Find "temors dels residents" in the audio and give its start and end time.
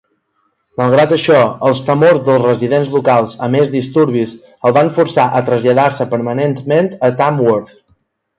1.89-2.89